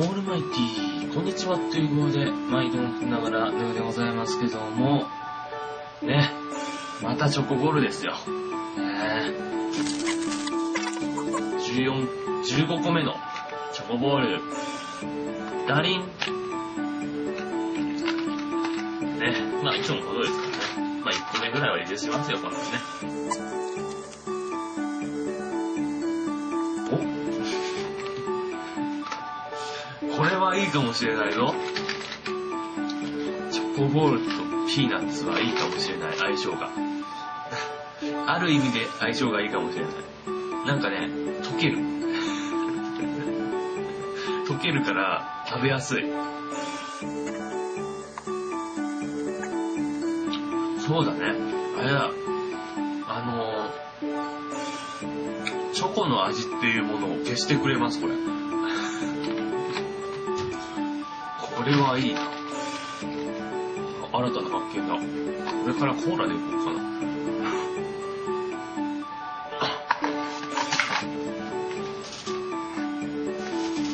[0.00, 5.06] オールマイティー、こんにちはということで、毎度ながらヌーでございますけども、
[6.00, 6.32] ね、
[7.02, 8.14] またチョコボールですよ。
[8.14, 8.18] ね、
[11.68, 13.14] 14、15個目の
[13.74, 14.40] チョコボール、
[15.68, 16.00] ダリン。
[19.18, 20.42] ね、まあいつものことですか
[20.76, 21.02] らね。
[21.04, 23.69] まあ1個目ぐらいは入れしますよ、このね。
[30.00, 31.54] これはいいかもしれないぞ。
[33.50, 34.30] チョコボールと
[34.66, 36.70] ピーナッツはいいかもしれない、相性が。
[38.26, 39.94] ある意味で相性がいいかもしれない。
[40.66, 41.10] なんかね、
[41.42, 41.76] 溶ける。
[44.48, 46.10] 溶けるから食べやすい。
[50.78, 51.34] そうだね。
[51.78, 52.10] あれだ。
[53.06, 54.14] あのー、
[55.74, 58.14] チョコの味っていうものを消してくれます、これ。
[61.70, 62.20] れはいいな。
[64.12, 64.94] 新たな発見だ。
[64.96, 66.80] これからコーラでいこうかな。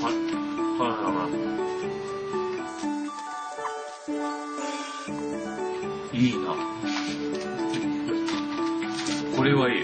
[0.03, 0.15] はい、
[0.79, 1.29] はい、は
[6.13, 6.19] い。
[6.19, 6.57] いいな。
[9.37, 9.83] これはいい。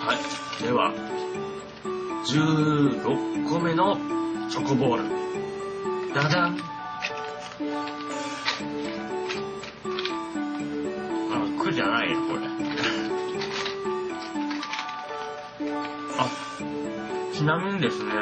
[0.00, 0.62] はい。
[0.62, 0.94] では、
[2.24, 3.98] 16個目の
[4.50, 6.14] チョコボール。
[6.14, 6.58] ダダン。
[11.30, 12.48] あ、苦じゃないよ、これ。
[16.18, 16.30] あ、
[17.34, 18.12] ちなみにですね、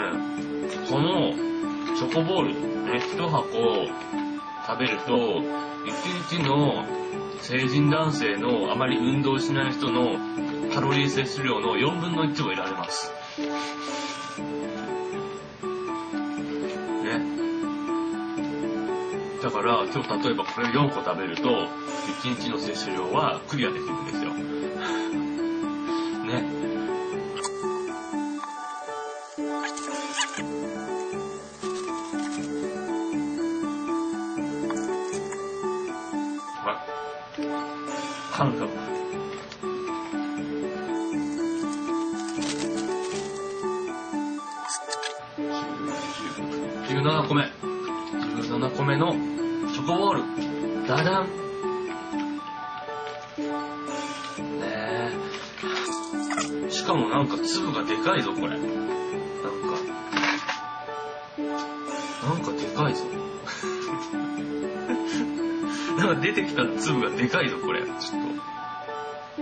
[0.91, 1.33] この
[1.97, 2.55] チョコボール、
[2.93, 3.47] ね、一箱
[4.67, 5.43] 食べると、
[5.87, 5.95] 一
[6.29, 6.85] 日の
[7.41, 10.19] 成人男性のあまり運動しない人の
[10.75, 13.13] カロリー摂取量の4分の1を得られます。
[19.47, 24.35] だから、今日例えばこれ4個食べると、1日の摂取量はクリアできるんですよ。
[26.25, 26.43] ね。
[36.65, 37.47] はい。
[38.37, 38.67] 感覚。
[46.89, 47.45] 17個目。
[48.43, 49.36] 17個目の
[49.87, 50.23] ボール。
[50.89, 51.27] ダダン。
[54.59, 55.13] ね
[56.67, 56.71] え。
[56.71, 58.49] しかもなんか粒がでかいぞ、これ。
[58.49, 58.67] なんか。
[62.27, 63.05] なんかでかいぞ。
[65.97, 67.83] なんか出てきた粒がでかいぞ、これ。
[67.83, 67.91] ちょっ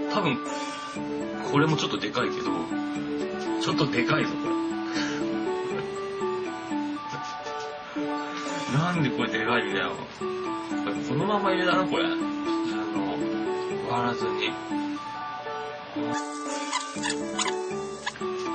[0.04, 0.15] と。
[0.15, 0.38] 多分、
[1.50, 2.50] これもちょっとでかいけど、
[3.62, 4.54] ちょっとでかいぞ、これ。
[8.78, 9.93] なんでこれでかいんだよ。
[10.84, 12.05] このまま入れたな、これ。
[12.05, 12.15] あの、
[13.91, 14.53] 割らずに。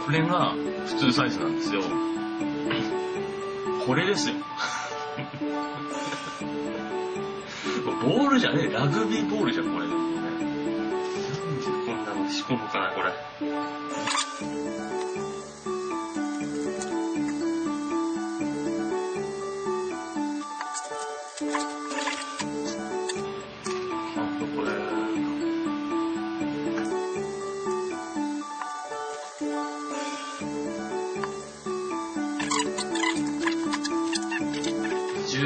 [0.05, 0.53] これが
[0.87, 1.81] 普通サイズなんですよ。
[3.85, 4.35] これですよ。
[8.03, 9.87] ボールじゃねえ、ラグビーボールじゃん、これ。
[9.87, 13.11] なんでこんなの仕込むかな、これ。
[21.41, 21.78] あと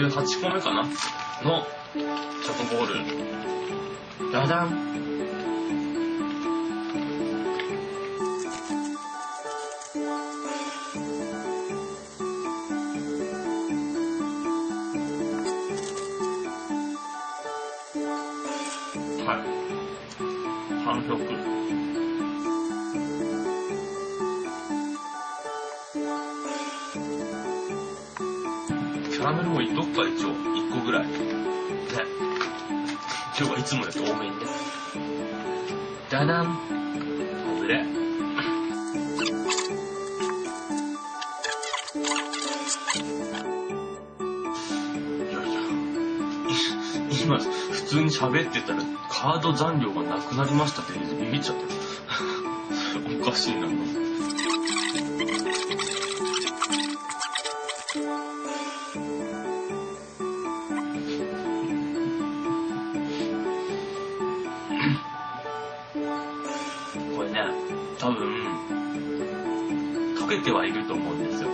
[0.09, 0.83] 18個目かな？
[0.83, 4.31] のチョコボール。
[4.33, 4.67] ダダン。
[19.25, 19.39] はい。
[20.83, 21.82] 完食。
[29.23, 31.07] ャラメルもどっか一応1個ぐらい。
[31.07, 31.13] ね。
[33.39, 34.45] 今日はいつもより多めにね。
[36.09, 36.45] ダダン。
[36.45, 37.75] これ。
[37.75, 37.77] い
[45.31, 45.61] やいや、
[47.09, 51.63] い今、普通に喋ってたら、カード残量がなくなりましたってビビっちゃった。
[53.23, 53.67] おかしいな。
[70.43, 71.49] てはいると思うんですよ。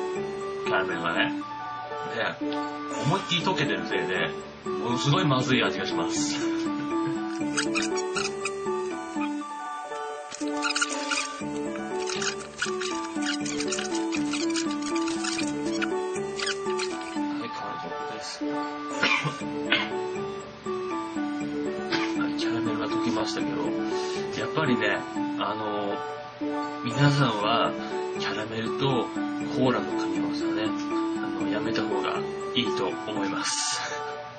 [0.65, 1.31] キャラメルがね。
[2.15, 2.23] で、
[3.05, 4.31] 思いっきり溶けてるせいで、
[4.65, 6.35] ものすごいまずい味がします。
[6.35, 6.45] は
[17.45, 18.43] い、完食です。
[18.43, 18.49] は
[22.27, 23.61] い、キャラメルが溶けましたけど、
[24.39, 24.97] やっぱりね、
[25.39, 25.95] あの、
[26.83, 27.71] 皆さんは、
[28.17, 29.05] キャラメルと
[29.55, 32.19] コーラの組み合わせはね、あの、やめた方が
[32.55, 33.81] いいと思います。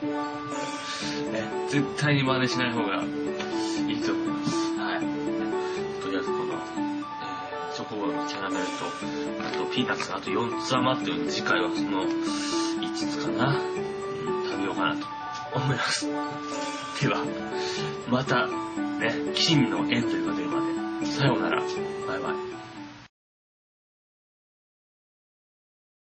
[1.33, 4.57] ね、絶対に真似しない方がいいと思います。
[4.79, 5.01] はい。
[6.03, 7.05] とりあえずこの、え、
[7.75, 8.71] チョコボールのキャラメルと、
[9.47, 15.07] あとピーナッツがあと4つ余ってるんで、次回はその5つかな、うん、食べようかなと
[15.55, 16.07] 思います。
[17.01, 17.25] では、
[18.09, 21.63] また、ね、金のエントリーが出るまで、さようなら、
[22.07, 22.40] バイバイ。